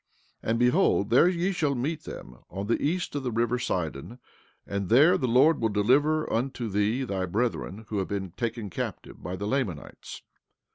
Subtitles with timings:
[0.41, 4.17] And behold there shall ye meet them, on the east of the river Sidon,
[4.65, 9.21] and there the Lord will deliver unto thee thy brethren who have been taken captive
[9.21, 10.23] by the Lamanites.